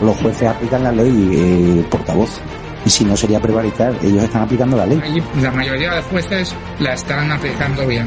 Los 0.00 0.16
jueces 0.16 0.48
aplican 0.48 0.82
la 0.84 0.92
ley, 0.92 1.30
eh, 1.32 1.86
portavoz. 1.90 2.40
Y 2.84 2.90
si 2.90 3.04
no 3.04 3.16
sería 3.16 3.40
prevaricar, 3.40 3.94
ellos 4.02 4.22
están 4.22 4.42
aplicando 4.42 4.76
la 4.76 4.86
ley. 4.86 5.00
La 5.40 5.50
mayoría 5.50 5.94
de 5.94 6.02
jueces 6.02 6.54
la 6.78 6.92
están 6.92 7.32
aplicando 7.32 7.86
bien. 7.86 8.06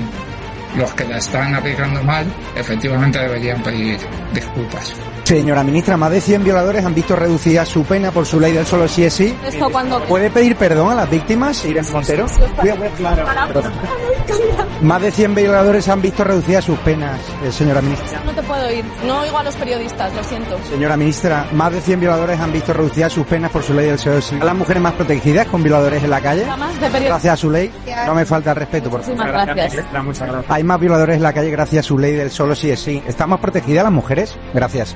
Los 0.77 0.93
que 0.93 1.03
la 1.05 1.17
están 1.17 1.53
aplicando 1.55 2.01
mal, 2.03 2.25
efectivamente 2.55 3.19
deberían 3.19 3.61
pedir 3.63 3.97
disculpas. 4.33 4.95
Señora 5.29 5.63
ministra, 5.63 5.95
más 5.95 6.09
de 6.09 6.21
100 6.21 6.43
violadores 6.43 6.83
han 6.83 6.95
visto 6.95 7.15
reducida 7.15 7.63
su 7.63 7.83
pena 7.83 8.09
por 8.09 8.25
su 8.25 8.39
ley 8.39 8.51
del 8.51 8.65
solo 8.65 8.87
sí 8.87 9.03
es 9.03 9.13
sí. 9.13 9.37
Esto 9.45 9.69
cuando... 9.69 10.01
¿Puede 10.05 10.31
pedir 10.31 10.55
perdón 10.55 10.91
a 10.91 10.95
las 10.95 11.07
víctimas, 11.07 11.63
Irene 11.65 11.87
Montero? 11.91 12.25
Claro. 12.97 13.61
Más 14.81 15.01
de 15.03 15.11
100 15.11 15.35
violadores 15.35 15.87
han 15.87 16.01
visto 16.01 16.23
reducidas 16.23 16.65
sus 16.65 16.79
penas, 16.79 17.19
eh, 17.43 17.51
señora 17.51 17.79
ministra. 17.79 18.23
No 18.25 18.31
te 18.31 18.41
puedo 18.41 18.65
oír. 18.65 18.83
No 19.05 19.19
oigo 19.19 19.37
a 19.37 19.43
los 19.43 19.55
periodistas, 19.55 20.11
lo 20.15 20.23
siento. 20.23 20.57
Señora 20.67 20.97
ministra, 20.97 21.45
más 21.51 21.73
de 21.73 21.81
100 21.81 21.99
violadores 21.99 22.39
han 22.39 22.51
visto 22.51 22.73
reducidas 22.73 23.13
sus 23.13 23.27
penas 23.27 23.51
por 23.51 23.61
su 23.61 23.75
ley 23.75 23.85
del 23.85 23.99
solo 23.99 24.21
sí. 24.23 24.35
¿A 24.41 24.45
las 24.45 24.55
mujeres 24.55 24.81
más 24.81 24.93
protegidas 24.93 25.45
con 25.45 25.61
violadores 25.61 26.03
en 26.03 26.09
la 26.09 26.21
calle? 26.21 26.45
De. 26.45 26.99
Gracias 27.05 27.33
a 27.33 27.37
su 27.37 27.51
ley. 27.51 27.71
No 28.07 28.15
me 28.15 28.25
falta 28.25 28.49
el 28.49 28.55
respeto, 28.55 28.89
por 28.89 29.01
favor. 29.01 29.17
Muchísimas 29.17 29.55
gracias. 29.55 29.85
Hay 30.49 30.63
más 30.63 30.79
violadores 30.79 31.17
en 31.17 31.23
la 31.23 31.33
calle 31.33 31.51
gracias 31.51 31.85
a 31.85 31.87
su 31.87 31.99
ley 31.99 32.13
del 32.13 32.31
solo 32.31 32.55
sí 32.55 32.71
es 32.71 32.79
sí. 32.79 33.03
¿Están 33.05 33.29
más 33.29 33.39
protegidas 33.39 33.83
las 33.83 33.93
mujeres? 33.93 34.35
Gracias. 34.55 34.95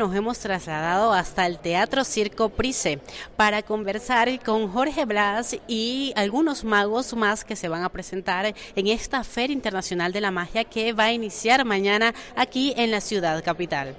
nos 0.00 0.16
hemos 0.16 0.38
trasladado 0.38 1.12
hasta 1.12 1.44
el 1.44 1.58
Teatro 1.58 2.04
Circo 2.04 2.48
Price 2.48 3.00
para 3.36 3.60
conversar 3.60 4.42
con 4.42 4.72
Jorge 4.72 5.04
Blas 5.04 5.58
y 5.68 6.14
algunos 6.16 6.64
magos 6.64 7.12
más 7.12 7.44
que 7.44 7.54
se 7.54 7.68
van 7.68 7.84
a 7.84 7.90
presentar 7.90 8.46
en 8.46 8.86
esta 8.86 9.22
Feria 9.24 9.52
Internacional 9.52 10.10
de 10.10 10.22
la 10.22 10.30
Magia 10.30 10.64
que 10.64 10.94
va 10.94 11.04
a 11.04 11.12
iniciar 11.12 11.66
mañana 11.66 12.14
aquí 12.34 12.72
en 12.78 12.90
la 12.90 13.02
ciudad 13.02 13.44
capital. 13.44 13.94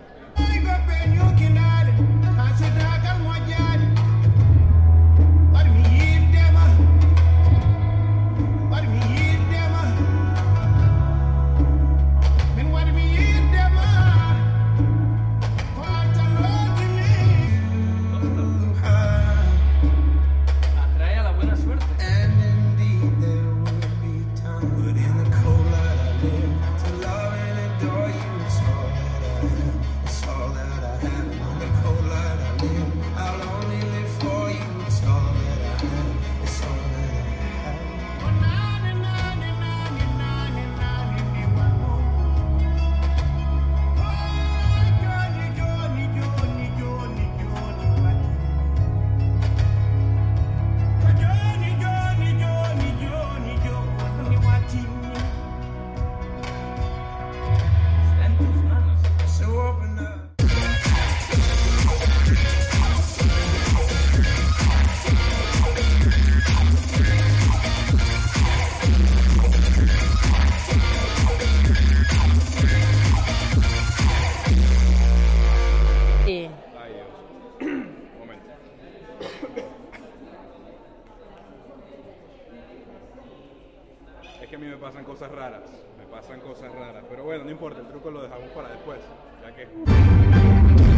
Pero 87.09 87.23
bueno, 87.23 87.45
no 87.45 87.51
importa, 87.51 87.79
el 87.79 87.87
truco 87.87 88.11
lo 88.11 88.23
dejamos 88.23 88.49
para 88.49 88.69
después. 88.69 88.99
Ya 89.41 89.55
que... 89.55 90.90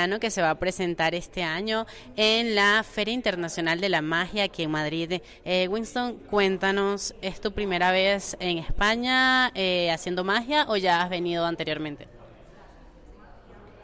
que 0.00 0.30
se 0.30 0.40
va 0.40 0.48
a 0.48 0.58
presentar 0.58 1.14
este 1.14 1.42
año 1.42 1.86
en 2.16 2.54
la 2.54 2.82
Feria 2.82 3.12
Internacional 3.12 3.82
de 3.82 3.90
la 3.90 4.00
Magia 4.00 4.44
aquí 4.44 4.62
en 4.62 4.70
Madrid. 4.70 5.20
Eh, 5.44 5.68
Winston, 5.68 6.16
cuéntanos, 6.30 7.14
¿es 7.20 7.38
tu 7.38 7.52
primera 7.52 7.92
vez 7.92 8.34
en 8.40 8.56
España 8.56 9.52
eh, 9.54 9.90
haciendo 9.90 10.24
magia 10.24 10.64
o 10.68 10.78
ya 10.78 11.02
has 11.02 11.10
venido 11.10 11.44
anteriormente? 11.44 12.08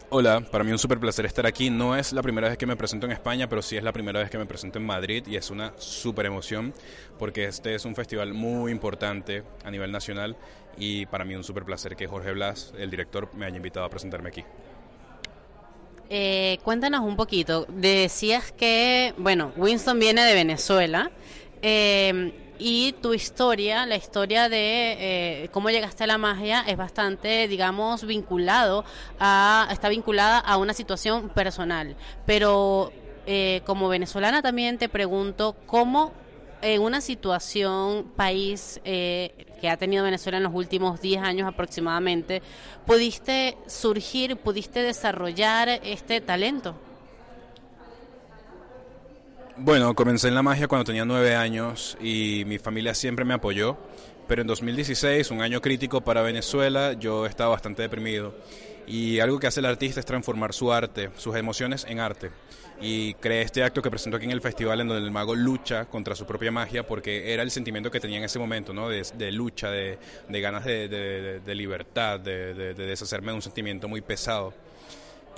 Hola, 0.08 0.40
para 0.40 0.64
mí 0.64 0.72
un 0.72 0.78
súper 0.78 0.98
placer 0.98 1.26
estar 1.26 1.44
aquí. 1.44 1.68
No 1.68 1.94
es 1.94 2.14
la 2.14 2.22
primera 2.22 2.48
vez 2.48 2.56
que 2.56 2.64
me 2.64 2.76
presento 2.76 3.04
en 3.04 3.12
España, 3.12 3.46
pero 3.46 3.60
sí 3.60 3.76
es 3.76 3.82
la 3.82 3.92
primera 3.92 4.20
vez 4.20 4.30
que 4.30 4.38
me 4.38 4.46
presento 4.46 4.78
en 4.78 4.86
Madrid 4.86 5.22
y 5.26 5.36
es 5.36 5.50
una 5.50 5.74
súper 5.76 6.24
emoción 6.24 6.72
porque 7.18 7.44
este 7.44 7.74
es 7.74 7.84
un 7.84 7.94
festival 7.94 8.32
muy 8.32 8.72
importante 8.72 9.42
a 9.64 9.70
nivel 9.70 9.92
nacional 9.92 10.34
y 10.78 11.04
para 11.06 11.26
mí 11.26 11.34
un 11.34 11.44
súper 11.44 11.64
placer 11.64 11.94
que 11.94 12.06
Jorge 12.06 12.32
Blas, 12.32 12.72
el 12.78 12.90
director, 12.90 13.28
me 13.34 13.44
haya 13.44 13.56
invitado 13.56 13.84
a 13.84 13.90
presentarme 13.90 14.30
aquí. 14.30 14.44
Eh, 16.08 16.58
cuéntanos 16.62 17.00
un 17.00 17.16
poquito. 17.16 17.66
Decías 17.68 18.52
que, 18.52 19.14
bueno, 19.18 19.52
Winston 19.56 19.98
viene 19.98 20.24
de 20.24 20.34
Venezuela. 20.34 21.10
Eh, 21.62 22.32
y 22.58 22.92
tu 23.02 23.12
historia, 23.12 23.86
la 23.86 23.96
historia 23.96 24.48
de 24.48 24.96
eh, 24.98 25.48
cómo 25.52 25.70
llegaste 25.70 26.04
a 26.04 26.06
la 26.06 26.18
magia 26.18 26.64
es 26.66 26.76
bastante, 26.76 27.48
digamos, 27.48 28.04
vinculado 28.06 28.84
a, 29.18 29.68
está 29.70 29.88
vinculada 29.88 30.38
a 30.38 30.56
una 30.56 30.72
situación 30.72 31.28
personal. 31.28 31.96
Pero 32.24 32.92
eh, 33.26 33.60
como 33.66 33.88
venezolana 33.88 34.42
también 34.42 34.78
te 34.78 34.88
pregunto 34.88 35.56
cómo 35.66 36.12
en 36.62 36.82
una 36.82 37.00
situación 37.00 38.04
país 38.16 38.80
eh, 38.84 39.46
que 39.60 39.68
ha 39.68 39.76
tenido 39.76 40.04
Venezuela 40.04 40.38
en 40.38 40.44
los 40.44 40.54
últimos 40.54 41.00
10 41.00 41.22
años 41.22 41.48
aproximadamente, 41.48 42.42
pudiste 42.86 43.56
surgir, 43.66 44.36
pudiste 44.36 44.82
desarrollar 44.82 45.68
este 45.82 46.20
talento. 46.20 46.74
Bueno, 49.58 49.94
comencé 49.94 50.28
en 50.28 50.34
la 50.34 50.42
magia 50.42 50.68
cuando 50.68 50.84
tenía 50.84 51.06
nueve 51.06 51.34
años 51.34 51.96
y 52.00 52.44
mi 52.46 52.58
familia 52.58 52.94
siempre 52.94 53.24
me 53.24 53.32
apoyó, 53.32 53.78
pero 54.28 54.42
en 54.42 54.48
2016, 54.48 55.30
un 55.30 55.40
año 55.40 55.62
crítico 55.62 56.02
para 56.02 56.20
Venezuela, 56.20 56.92
yo 56.92 57.24
estaba 57.24 57.50
bastante 57.50 57.80
deprimido 57.80 58.34
y 58.86 59.20
algo 59.20 59.38
que 59.38 59.46
hace 59.46 59.60
el 59.60 59.66
artista 59.66 60.00
es 60.00 60.06
transformar 60.06 60.52
su 60.52 60.72
arte, 60.72 61.10
sus 61.16 61.34
emociones 61.36 61.84
en 61.88 62.00
arte. 62.00 62.30
Y 62.80 63.14
creé 63.14 63.42
este 63.42 63.64
acto 63.64 63.80
que 63.80 63.90
presento 63.90 64.16
aquí 64.16 64.26
en 64.26 64.32
el 64.32 64.42
festival 64.42 64.80
en 64.80 64.88
donde 64.88 65.02
el 65.02 65.10
mago 65.10 65.34
lucha 65.34 65.86
contra 65.86 66.14
su 66.14 66.26
propia 66.26 66.52
magia 66.52 66.86
porque 66.86 67.32
era 67.32 67.42
el 67.42 67.50
sentimiento 67.50 67.90
que 67.90 68.00
tenía 68.00 68.18
en 68.18 68.24
ese 68.24 68.38
momento, 68.38 68.74
¿no? 68.74 68.88
De, 68.90 69.32
lucha, 69.32 69.70
de, 69.70 69.98
ganas 70.28 70.64
de, 70.64 71.40
libertad, 71.54 72.20
de 72.20 72.74
deshacerme 72.74 73.28
de 73.28 73.36
un 73.36 73.42
sentimiento 73.42 73.88
muy 73.88 74.02
pesado. 74.02 74.52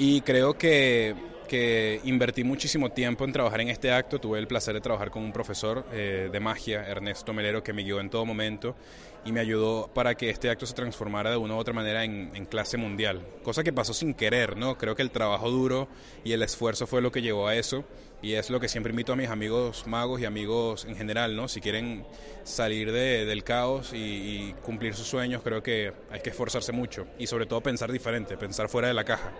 Y 0.01 0.21
creo 0.21 0.57
que, 0.57 1.17
que, 1.49 2.01
invertí 2.05 2.45
muchísimo 2.45 2.91
tiempo 2.91 3.25
en 3.25 3.33
trabajar 3.33 3.61
en 3.61 3.69
este 3.69 3.91
acto. 3.91 4.21
Tuve 4.21 4.39
el 4.39 4.47
placer 4.47 4.75
de 4.75 4.81
trabajar 4.81 5.11
con 5.11 5.25
un 5.25 5.33
profesor 5.33 5.85
eh, 5.93 6.29
de 6.31 6.41
magia, 6.41 6.87
Ernesto 6.87 7.33
Melero, 7.33 7.65
que 7.65 7.73
me 7.73 7.83
guió 7.83 7.99
en 7.99 8.09
todo 8.09 8.25
momento 8.25 8.77
y 9.25 9.33
me 9.33 9.41
ayudó 9.41 9.91
para 9.93 10.15
que 10.15 10.31
este 10.31 10.51
acto 10.51 10.67
se 10.67 10.75
transformara 10.75 11.31
de 11.31 11.37
una 11.37 11.55
u 11.55 11.59
otra 11.59 11.75
manera 11.75 12.05
en, 12.05 12.47
clase 12.47 12.77
mundial. 12.77 13.27
Cosa 13.43 13.63
que 13.63 13.73
pasó 13.73 13.93
sin 13.93 14.15
querer, 14.15 14.57
¿no? 14.57 14.79
Creo 14.79 14.95
que 14.95 15.03
el 15.03 15.11
trabajo 15.11 15.51
duro 15.51 15.89
y 16.25 16.33
el 16.33 16.43
esfuerzo 16.43 16.87
fue 16.87 17.03
lo 17.03 17.13
que 17.13 17.21
llevó 17.21 17.47
a 17.47 17.55
eso 17.55 17.85
y 18.21 18.33
es 18.33 18.51
lo 18.51 18.59
que 18.59 18.69
siempre 18.69 18.91
invito 18.91 19.13
a 19.13 19.17
mis 19.17 19.29
amigos 19.29 19.87
magos 19.87 20.21
y 20.21 20.25
amigos 20.25 20.85
en 20.87 20.97
general, 20.97 21.37
¿no? 21.37 21.47
Si 21.47 21.61
quieren 21.61 22.05
salir 22.43 22.91
de, 22.91 23.25
del 23.27 23.45
caos 23.45 23.93
y, 23.93 24.55
cumplir 24.63 24.95
sus 24.95 25.07
sueños, 25.07 25.43
creo 25.43 25.63
que 25.63 25.93
hay 26.11 26.21
que 26.21 26.31
esforzarse 26.31 26.73
mucho 26.73 27.07
y 27.19 27.27
sobre 27.27 27.47
todo 27.47 27.61
pensar 27.61 27.93
diferente, 27.93 28.37
pensar 28.37 28.69
fuera 28.69 28.89
de 28.89 28.95
la 28.95 29.05
caja. 29.05 29.33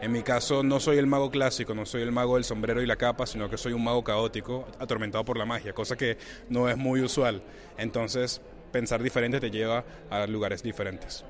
En 0.00 0.12
mi 0.12 0.22
caso 0.22 0.62
no 0.62 0.80
soy 0.80 0.98
el 0.98 1.06
mago 1.06 1.30
clásico, 1.30 1.74
no 1.74 1.84
soy 1.84 2.02
el 2.02 2.12
mago 2.12 2.36
del 2.36 2.44
sombrero 2.44 2.80
y 2.82 2.86
la 2.86 2.96
capa, 2.96 3.26
sino 3.26 3.50
que 3.50 3.58
soy 3.58 3.72
un 3.72 3.84
mago 3.84 4.02
caótico, 4.02 4.66
atormentado 4.78 5.24
por 5.24 5.36
la 5.36 5.44
magia, 5.44 5.72
cosa 5.72 5.96
que 5.96 6.16
no 6.48 6.68
es 6.68 6.76
muy 6.76 7.00
usual. 7.00 7.42
Entonces, 7.76 8.40
pensar 8.72 9.02
diferente 9.02 9.38
te 9.38 9.50
lleva 9.50 9.84
a 10.10 10.26
lugares 10.26 10.62
diferentes. 10.62 11.24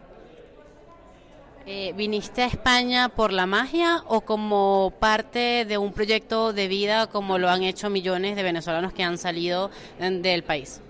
Eh, 1.65 1.93
¿Viniste 1.97 2.43
a 2.43 2.47
España 2.47 3.09
por 3.09 3.33
la 3.33 3.47
magia 3.47 4.03
o 4.09 4.23
como 4.23 4.93
parte 4.99 5.65
de 5.65 5.79
un 5.79 5.93
proyecto 5.93 6.53
de 6.53 6.67
vida 6.67 7.07
como 7.07 7.39
lo 7.39 7.49
han 7.49 7.63
hecho 7.63 7.89
millones 7.89 8.35
de 8.35 8.43
venezolanos 8.43 8.93
que 8.93 9.05
han 9.05 9.17
salido 9.17 9.71
del 9.99 10.43
país? 10.43 10.81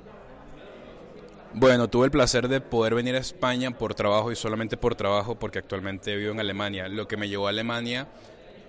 Bueno, 1.54 1.88
tuve 1.88 2.06
el 2.06 2.10
placer 2.10 2.49
de 2.49 2.62
poder 2.62 2.94
venir 2.94 3.14
a 3.14 3.19
España 3.19 3.70
por 3.70 3.94
trabajo 3.94 4.32
y 4.32 4.37
solamente 4.37 4.78
por 4.78 4.94
trabajo 4.94 5.34
porque 5.34 5.58
actualmente 5.58 6.16
vivo 6.16 6.32
en 6.32 6.40
Alemania. 6.40 6.88
Lo 6.88 7.06
que 7.06 7.19
me 7.19 7.28
llevó 7.28 7.48
a 7.48 7.50
Alemania 7.50 8.06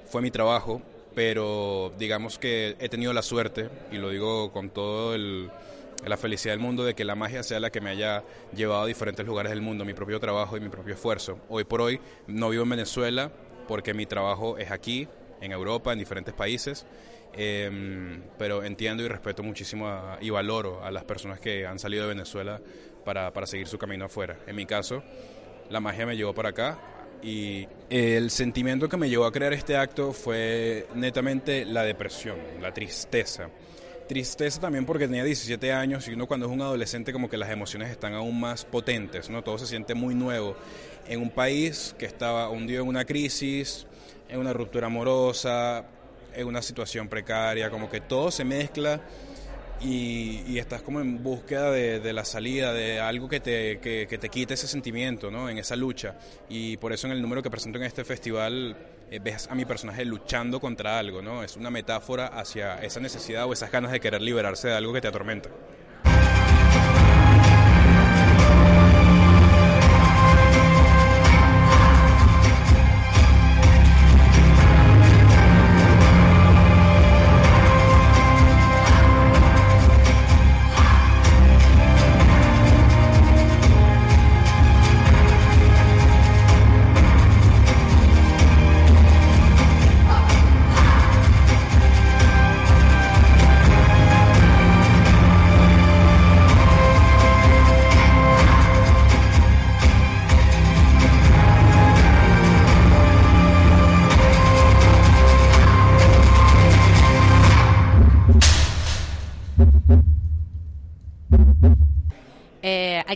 fue 0.10 0.22
mi 0.22 0.30
trabajo, 0.30 0.82
pero 1.16 1.94
digamos 1.98 2.38
que 2.38 2.76
he 2.80 2.90
tenido 2.90 3.14
la 3.14 3.22
suerte, 3.22 3.70
y 3.90 3.98
lo 3.98 4.10
digo 4.10 4.52
con 4.52 4.70
todo 4.70 5.16
el, 5.16 5.50
la 6.06 6.18
felicidad 6.18 6.54
del 6.54 6.60
mundo 6.60 6.84
de 6.84 6.94
que 6.94 7.06
la 7.06 7.16
magia 7.16 7.44
sea 7.44 7.60
la 7.60 7.70
que 7.70 7.82
me 7.82 7.90
haya 7.90 8.24
llevado 8.56 8.84
a 8.84 8.86
diferentes 8.86 9.26
lugares 9.26 9.52
del 9.52 9.62
mundo, 9.62 9.86
mi 9.86 9.94
propio 9.94 10.20
trabajo 10.20 10.58
y 10.58 10.60
mi 10.60 10.70
propio 10.70 10.94
esfuerzo. 10.94 11.40
Hoy 11.50 11.64
por 11.64 11.82
hoy 11.82 12.00
no 12.28 12.50
vivo 12.50 12.64
en 12.64 12.70
Venezuela 12.70 13.32
porque 13.68 13.94
mi 13.94 14.06
trabajo 14.06 14.58
es 14.58 14.72
aquí, 14.72 15.08
en 15.42 15.52
Europa, 15.52 15.92
en 15.92 16.00
diferentes 16.00 16.34
países, 16.34 16.86
em, 17.34 18.22
pero 18.38 18.64
entiendo 18.64 19.04
y 19.04 19.08
respeto 19.08 19.44
muchísimo 19.44 19.90
y 20.22 20.30
valoro 20.30 20.84
a 20.84 20.92
las 20.92 21.04
personas 21.04 21.40
que 21.40 21.66
han 21.66 21.80
salido 21.80 22.04
de 22.04 22.10
Venezuela 22.10 22.62
para, 23.04 23.32
para 23.34 23.48
seguir 23.48 23.68
su 23.68 23.78
camino 23.78 24.06
afuera. 24.06 24.38
En 24.48 24.56
mi 24.56 24.66
caso, 24.66 25.04
la 25.70 25.80
magia 25.80 26.06
me 26.06 26.16
llevó 26.16 26.34
para 26.34 26.50
acá, 26.50 26.80
y 27.24 27.68
el 27.90 28.30
sentimiento 28.30 28.90
que 28.90 28.98
me 28.98 29.10
llevó 29.10 29.26
a 29.26 29.32
crear 29.32 29.54
este 29.54 29.78
acto 29.78 30.12
fue 30.12 30.88
netamente 30.94 31.64
la 31.66 31.84
depresión, 31.84 32.38
la 32.62 32.74
tristeza. 32.74 33.50
Tristeza 34.08 34.60
también 34.60 34.86
porque 34.86 35.08
tenía 35.08 35.24
17 35.24 35.72
años 35.72 36.08
y 36.08 36.14
uno 36.14 36.28
cuando 36.28 36.46
es 36.46 36.52
un 36.52 36.62
adolescente 36.62 37.14
como 37.14 37.30
que 37.30 37.38
las 37.38 37.50
emociones 37.50 37.90
están 37.90 38.14
aún 38.14 38.40
más 38.40 38.66
potentes, 38.66 39.30
¿no? 39.30 39.44
Todo 39.44 39.58
se 39.58 39.66
siente 39.66 39.94
muy 39.94 40.14
nuevo 40.14 40.56
en 41.08 41.22
un 41.22 41.30
país 41.30 41.96
que 41.98 42.06
estaba 42.06 42.50
hundido 42.50 42.84
en 42.84 42.90
una 42.90 43.06
crisis, 43.06 43.88
en 44.30 44.40
una 44.40 44.54
ruptura 44.54 44.88
amorosa, 44.88 45.86
en 46.36 46.48
una 46.48 46.62
situación 46.62 47.08
precaria, 47.08 47.70
como 47.70 47.90
que 47.90 48.02
todo 48.02 48.30
se 48.32 48.44
mezcla 48.44 49.02
y, 49.84 50.58
estás 50.58 50.82
como 50.82 51.02
en 51.02 51.22
búsqueda 51.22 51.72
de, 51.72 52.14
la 52.14 52.26
salida, 52.26 52.74
de 52.74 53.00
algo 53.00 53.28
que 53.28 53.40
te, 53.40 53.80
que, 53.80 54.18
te 54.18 54.30
quite 54.30 54.54
ese 54.54 54.68
sentimiento, 54.68 55.30
¿no? 55.30 55.50
En 55.50 55.58
esa 55.58 55.76
lucha. 55.76 56.16
Y 56.50 56.78
por 56.78 56.94
eso 56.94 57.08
en 57.08 57.14
el 57.14 57.22
número 57.22 57.44
que 57.44 57.50
presento 57.50 57.78
en 57.78 57.86
este 57.86 58.04
festival 58.04 58.76
eh, 59.12 59.20
ves 59.22 59.48
a 59.50 59.56
mi 59.56 59.66
personaje 59.66 60.06
luchando 60.06 60.60
contra 60.60 60.98
algo, 60.98 61.22
¿no? 61.22 61.44
Es 61.44 61.58
una 61.58 61.70
metáfora 61.70 62.28
hacia 62.28 62.82
esa 62.82 63.00
necesidad 63.00 63.46
o 63.46 63.54
esas 63.54 63.72
ganas 63.72 63.92
de 63.92 64.00
querer 64.00 64.22
liberarse 64.22 64.70
de 64.70 64.76
algo 64.76 64.94
que 64.94 65.02
te 65.02 65.08
atormenta. 65.08 65.50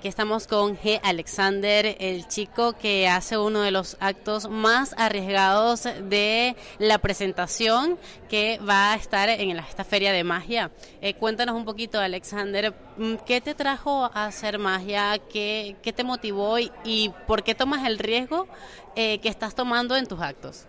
Estamos 0.07 0.47
con 0.47 0.77
G. 0.77 1.01
Alexander, 1.03 1.97
el 1.99 2.29
chico 2.29 2.71
que 2.71 3.09
hace 3.09 3.37
uno 3.37 3.59
de 3.59 3.71
los 3.71 3.97
actos 3.99 4.49
más 4.49 4.95
arriesgados 4.97 5.83
de 5.83 6.55
la 6.79 6.97
presentación 6.99 7.99
que 8.29 8.57
va 8.59 8.93
a 8.93 8.95
estar 8.95 9.27
en 9.29 9.51
esta 9.59 9.83
feria 9.83 10.13
de 10.13 10.23
magia. 10.23 10.71
Eh, 11.01 11.15
cuéntanos 11.15 11.57
un 11.57 11.65
poquito, 11.65 11.99
Alexander, 11.99 12.73
mm, 12.95 13.15
¿qué 13.25 13.41
te 13.41 13.53
trajo 13.53 14.05
a 14.05 14.27
hacer 14.27 14.59
magia? 14.59 15.19
¿Qué, 15.29 15.75
te 15.83 16.03
motivó 16.05 16.57
y, 16.57 17.11
por 17.27 17.43
qué 17.43 17.53
tomas 17.53 17.85
el 17.85 17.99
riesgo 17.99 18.47
eh, 18.95 19.19
que 19.19 19.27
estás 19.27 19.55
tomando 19.55 19.97
en 19.97 20.05
tus 20.05 20.21
actos? 20.21 20.67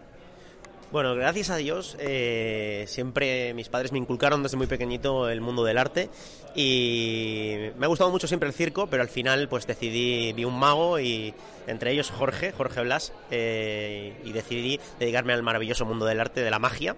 Bueno, 0.91 1.15
gracias 1.15 1.51
a 1.51 1.57
Dios, 1.57 1.99
eh, 2.01 2.87
siempre 2.89 3.53
mis 3.53 3.69
padres 3.69 3.93
me 3.93 3.99
inculcaron 3.99 4.43
desde 4.43 4.57
muy 4.57 4.67
pequeñito 4.67 5.29
el 5.29 5.43
mundo 5.43 5.63
del 5.63 5.77
arte 5.77 6.09
y 6.55 7.57
me 7.77 7.85
ha 7.85 7.89
gustado 7.89 8.11
mucho 8.11 8.27
siempre 8.27 8.49
el 8.49 8.55
circo, 8.55 8.87
pero 8.87 9.03
al 9.03 9.11
final 9.11 9.51
pues 9.51 9.67
decidí, 9.67 10.33
vi 10.33 10.47
un 10.47 10.59
mago 10.59 10.99
y 10.99 11.35
entre 11.67 11.93
ellos 11.93 12.11
Jorge, 12.11 12.53
Jorge 12.53 12.81
Blas, 12.81 13.13
eh, 13.31 14.15
y 14.25 14.33
decidí 14.33 14.81
dedicarme 14.99 15.35
al 15.35 15.43
maravilloso 15.43 15.85
mundo 15.85 16.07
del 16.07 16.21
arte, 16.21 16.41
de 16.41 16.51
la 16.51 16.59
magia. 16.59 16.97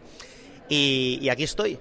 Y, 0.69 1.19
y 1.21 1.29
aquí 1.29 1.43
estoy, 1.43 1.77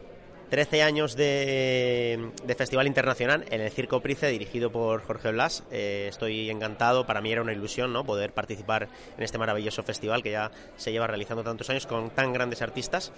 13 0.50 0.82
años 0.82 1.16
de, 1.16 2.32
de, 2.44 2.56
Festival 2.56 2.88
Internacional 2.88 3.46
en 3.52 3.62
el 3.62 3.72
Circo 3.72 4.02
Price, 4.02 4.28
dirigido 4.28 4.72
por 4.72 5.04
Jorge 5.04 5.32
Blas. 5.32 5.64
Eh, 5.72 6.08
estoy 6.10 6.50
encantado, 6.50 7.06
para 7.06 7.22
mí 7.22 7.32
era 7.32 7.42
una 7.42 7.54
ilusión 7.54 7.94
¿no? 7.94 8.04
poder 8.04 8.34
participar 8.34 8.88
en 9.18 9.24
este 9.24 9.38
maravilloso 9.38 9.84
festival 9.84 10.24
que 10.24 10.32
ya 10.32 10.52
se 10.76 10.92
lleva 10.92 11.06
realizando 11.06 11.44
tantos 11.44 11.70
años 11.70 11.86
con 11.86 12.10
tan 12.10 12.34
grandes 12.34 12.64
artistas. 12.64 13.12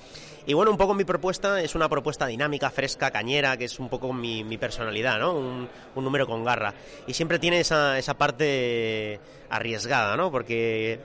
Y 0.45 0.53
bueno, 0.53 0.71
un 0.71 0.77
poco 0.77 0.93
mi 0.93 1.05
propuesta 1.05 1.61
es 1.61 1.73
una 1.73 1.87
propuesta 1.87 2.27
dinámica, 2.27 2.69
fresca, 2.69 3.11
cañera, 3.11 3.55
que 3.55 3.65
es 3.65 3.79
un 3.79 3.87
poco 3.87 4.11
mi, 4.11 4.43
mi 4.43 4.57
personalidad, 4.57 5.19
¿no? 5.19 5.33
Un, 5.33 5.69
un, 5.95 6.03
número 6.03 6.27
con 6.27 6.43
garra. 6.43 6.73
Y 7.07 7.13
siempre 7.13 7.39
tiene 7.39 7.61
esa, 7.61 7.97
esa 7.97 8.15
parte 8.15 9.19
arriesgada, 9.49 10.17
¿no? 10.17 10.31
Porque 10.31 10.99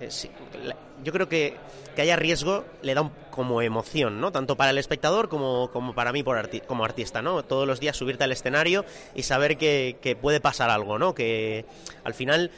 eh, 0.00 0.08
yo 1.04 1.12
creo 1.12 1.28
que, 1.28 1.56
que 1.94 2.02
haya 2.02 2.16
riesgo 2.16 2.64
le 2.82 2.94
da 2.94 3.02
un, 3.02 3.10
como 3.30 3.62
emoción, 3.62 4.20
¿no? 4.20 4.32
Tanto 4.32 4.56
para 4.56 4.70
el 4.70 4.78
espectador 4.78 5.28
como, 5.28 5.70
como 5.70 5.94
para 5.94 6.12
mí 6.12 6.22
por 6.22 6.38
arti 6.38 6.60
como 6.60 6.84
artista, 6.84 7.22
¿no? 7.22 7.42
Todos 7.42 7.66
los 7.66 7.80
días 7.80 7.96
subirte 7.96 8.24
al 8.24 8.32
escenario 8.32 8.84
y 9.14 9.22
saber 9.22 9.56
que, 9.58 9.98
que, 10.00 10.16
puede 10.16 10.40
pasar 10.40 10.70
algo, 10.70 10.98
¿no? 10.98 11.14
Que 11.14 11.64
al 12.04 12.14
final 12.14 12.50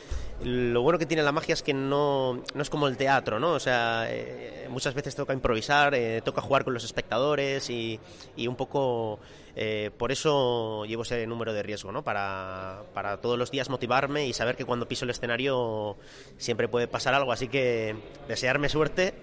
lo 0.44 0.82
bueno 0.82 0.98
que 0.98 1.06
tiene 1.06 1.22
la 1.22 1.32
magia 1.32 1.52
es 1.52 1.62
que 1.62 1.74
no, 1.74 2.42
no 2.54 2.62
es 2.62 2.70
como 2.70 2.88
el 2.88 2.96
teatro, 2.96 3.40
¿no? 3.40 3.52
O 3.52 3.60
sea, 3.60 4.06
eh, 4.08 4.66
muchas 4.70 4.94
veces 4.94 5.14
toca 5.14 5.32
improvisar, 5.32 5.94
eh, 5.94 6.22
toca 6.24 6.40
jugar 6.40 6.64
con 6.64 6.74
los 6.74 6.84
espectadores 6.84 7.68
y, 7.70 7.98
y 8.36 8.46
un 8.46 8.56
poco... 8.56 9.18
Eh, 9.60 9.90
por 9.98 10.12
eso 10.12 10.84
llevo 10.84 11.02
ese 11.02 11.26
número 11.26 11.52
de 11.52 11.64
riesgo, 11.64 11.90
¿no? 11.90 12.04
Para, 12.04 12.84
para, 12.94 13.20
todos 13.20 13.36
los 13.36 13.50
días 13.50 13.68
motivarme 13.68 14.24
y 14.24 14.32
saber 14.32 14.54
que 14.54 14.64
cuando 14.64 14.86
piso 14.86 15.04
el 15.04 15.10
escenario 15.10 15.96
siempre 16.36 16.68
puede 16.68 16.86
pasar 16.86 17.14
algo. 17.14 17.32
Así 17.32 17.48
que 17.48 17.96
desearme 18.28 18.68
suerte 18.68 19.14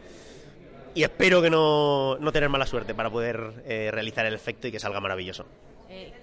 y 0.96 1.04
espero 1.04 1.42
que 1.42 1.50
no, 1.50 2.18
no 2.20 2.32
tener 2.32 2.48
mala 2.50 2.66
suerte 2.66 2.96
para 2.96 3.10
poder 3.10 3.64
eh, 3.66 3.90
realizar 3.92 4.26
el 4.26 4.34
efecto 4.34 4.68
y 4.68 4.72
que 4.72 4.80
salga 4.80 5.02
maravilloso. 5.02 5.46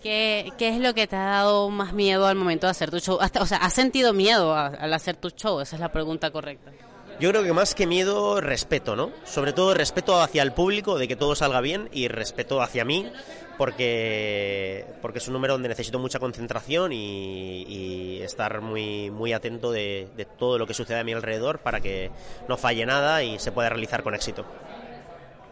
¿Qué, 0.02 0.52
¿Qué, 0.59 0.69
es 0.69 0.81
lo 0.81 0.95
que 0.95 1.07
te 1.07 1.17
ha 1.17 1.25
dado 1.25 1.71
más 1.71 1.93
miedo 1.93 2.26
al 2.26 2.37
momento 2.37 2.67
de 2.67 2.73
hacer 2.73 2.91
tu 2.91 2.99
show? 2.99 3.19
Hasta, 3.21 3.41
o 3.41 3.47
sea, 3.47 3.59
¿has 3.59 3.73
sentido 3.73 4.12
miedo 4.12 4.55
a, 4.55 4.67
al 4.67 4.93
hacer 4.93 5.17
tu 5.17 5.31
show? 5.31 5.61
Esa 5.61 5.76
es 5.76 5.81
la 5.81 5.93
pregunta 5.93 6.31
correcta. 6.31 6.73
Yo 7.21 7.31
creo 7.31 7.45
que 7.45 7.52
más 7.52 7.75
que 7.75 7.87
miedo, 7.87 8.41
respeto, 8.41 8.97
¿no? 8.97 9.12
Sobre 9.25 9.52
todo 9.52 9.75
respeto 9.75 10.21
hacia 10.21 10.43
el 10.43 10.52
público, 10.52 10.99
de 10.99 11.07
que 11.07 11.14
todo 11.14 11.35
salga 11.35 11.61
bien, 11.61 11.88
y 11.93 12.09
respeto 12.09 12.61
hacia 12.62 12.85
mí, 12.85 13.12
porque, 13.59 14.85
porque 15.00 15.19
es 15.19 15.29
un 15.29 15.35
número 15.35 15.52
donde 15.52 15.69
necesito 15.69 16.00
mucha 16.00 16.19
concentración 16.19 16.93
y, 16.93 17.62
y 17.62 18.23
estar 18.23 18.61
muy, 18.61 19.11
muy 19.11 19.33
atento 19.33 19.71
de, 19.71 20.09
de, 20.17 20.25
todo 20.25 20.59
lo 20.59 20.67
que 20.67 20.75
sucede 20.75 20.99
a 20.99 21.05
mi 21.05 21.12
alrededor 21.12 21.61
para 21.61 21.81
que 21.81 22.11
no 22.49 22.57
falle 22.57 22.85
nada 22.87 23.23
y 23.23 23.38
se 23.38 23.52
pueda 23.52 23.69
realizar 23.69 24.02
con 24.02 24.14
éxito. 24.14 24.45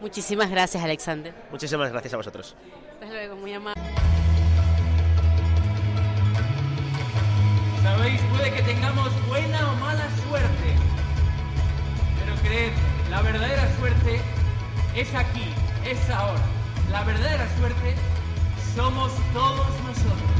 Muchísimas 0.01 0.49
gracias, 0.49 0.83
Alexander. 0.83 1.33
Muchísimas 1.51 1.91
gracias 1.91 2.13
a 2.13 2.17
vosotros. 2.17 2.55
Hasta 2.93 3.05
luego, 3.05 3.35
muy 3.35 3.53
amable. 3.53 3.81
Tengamos 8.65 9.09
buena 9.27 9.71
o 9.71 9.75
mala 9.75 10.07
suerte, 10.27 10.75
pero 12.19 12.35
creed, 12.43 12.71
la 13.09 13.21
verdadera 13.21 13.67
suerte 13.77 14.21
es 14.95 15.13
aquí, 15.15 15.53
es 15.85 16.09
ahora. 16.09 16.41
La 16.91 17.03
verdadera 17.03 17.47
suerte 17.57 17.95
somos 18.75 19.11
todos 19.33 19.67
nosotros. 19.87 20.31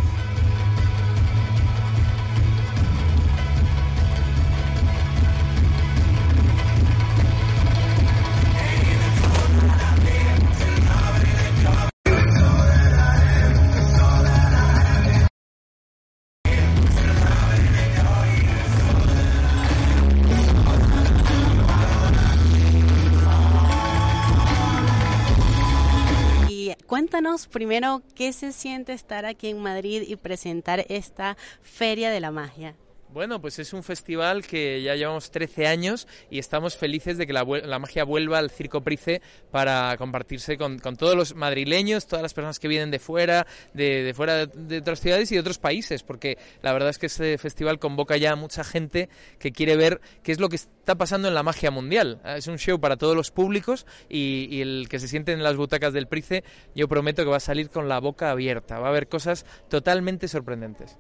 Primero 27.52 28.02
qué 28.16 28.34
se 28.34 28.52
siente 28.52 28.94
estar 28.94 29.26
aquí 29.26 29.50
en 29.50 29.60
Madrid 29.60 30.04
y 30.08 30.16
presentar 30.16 30.86
esta 30.90 31.38
Feria 31.62 32.10
de 32.10 32.20
la 32.20 32.32
Magia. 32.32 32.76
Bueno, 33.14 33.42
pues 33.42 33.60
es 33.60 33.74
un 33.74 33.84
festival 33.84 34.48
que 34.48 34.82
ya 34.82 34.96
llevamos 34.96 35.32
13 35.32 35.68
años 35.68 36.08
y 36.30 36.40
estamos 36.40 36.78
felices 36.78 37.18
de 37.18 37.28
que 37.28 37.34
la, 37.34 37.44
la 37.44 37.78
magia 37.78 38.06
vuelva 38.06 38.38
al 38.38 38.50
Circo 38.50 38.80
Price 38.80 39.22
para 39.52 39.98
compartirse 39.98 40.58
con, 40.58 40.80
todos 40.80 41.18
los 41.18 41.36
madrileños, 41.36 42.08
todas 42.08 42.24
las 42.24 42.34
personas 42.34 42.58
que 42.58 42.70
vienen 42.70 42.90
de 42.90 43.00
fuera, 43.00 43.46
de, 43.74 44.14
fuera 44.16 44.46
de, 44.46 44.78
otras 44.78 45.02
ciudades 45.02 45.30
y 45.30 45.36
de 45.36 45.42
otros 45.42 45.60
países, 45.60 46.04
porque 46.04 46.38
la 46.62 46.72
verdad 46.72 46.90
es 46.90 47.00
que 47.00 47.08
este 47.08 47.38
festival 47.38 47.80
convoca 47.80 48.16
ya 48.16 48.32
a 48.32 48.36
mucha 48.38 48.64
gente 48.64 49.10
que 49.40 49.52
quiere 49.52 49.76
ver 49.76 50.00
qué 50.24 50.32
es 50.32 50.40
lo 50.40 50.48
que 50.48 50.56
está 50.56 50.96
pasando 50.96 51.28
en 51.28 51.34
la 51.34 51.44
magia 51.44 51.70
mundial. 51.70 52.22
Es 52.24 52.48
un 52.48 52.60
show 52.60 52.80
para 52.80 52.96
todos 52.96 53.16
los 53.16 53.30
públicos 53.30 53.86
y, 54.08 54.48
y 54.50 54.62
el 54.62 54.88
que 54.88 55.00
se 55.00 55.10
siente 55.10 55.34
en 55.34 55.44
las 55.44 55.58
butacas 55.58 55.92
del 55.92 56.08
Price, 56.08 56.46
yo 56.76 56.88
prometo 56.88 57.24
que 57.24 57.30
va 57.30 57.38
a 57.38 57.42
salir 57.42 57.70
con 57.70 57.90
la 57.90 58.00
boca 58.00 58.32
abierta, 58.32 58.80
va 58.80 58.88
a 58.88 58.90
haber 58.92 59.10
cosas 59.10 59.46
totalmente 59.68 60.30
sorprendentes. 60.30 60.98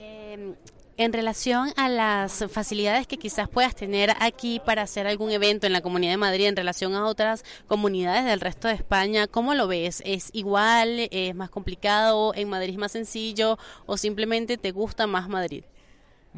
Eh 0.00 0.54
en 0.98 1.12
relación 1.12 1.72
a 1.76 1.88
las 1.88 2.44
facilidades 2.50 3.06
que 3.06 3.18
quizás 3.18 3.48
puedas 3.48 3.74
tener 3.76 4.14
aquí 4.20 4.60
para 4.64 4.82
hacer 4.82 5.06
algún 5.06 5.30
evento 5.30 5.66
en 5.66 5.72
la 5.72 5.80
Comunidad 5.80 6.12
de 6.12 6.16
Madrid 6.18 6.46
en 6.46 6.56
relación 6.56 6.94
a 6.94 7.06
otras 7.06 7.44
comunidades 7.68 8.24
del 8.24 8.40
resto 8.40 8.66
de 8.66 8.74
España, 8.74 9.28
¿cómo 9.28 9.54
lo 9.54 9.68
ves? 9.68 10.02
¿Es 10.04 10.30
igual? 10.32 11.08
¿Es 11.12 11.34
más 11.36 11.50
complicado? 11.50 12.34
¿En 12.34 12.48
Madrid 12.48 12.72
es 12.72 12.78
más 12.78 12.92
sencillo? 12.92 13.58
¿O 13.86 13.96
simplemente 13.96 14.58
te 14.58 14.72
gusta 14.72 15.06
más 15.06 15.28
Madrid? 15.28 15.62